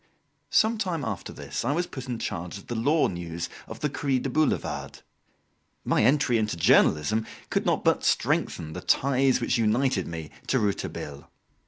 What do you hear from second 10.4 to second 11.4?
to Rouletabille.